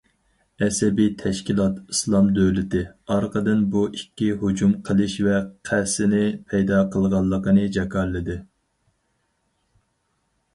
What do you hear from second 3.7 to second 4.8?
بۇ ئىككى ھۇجۇم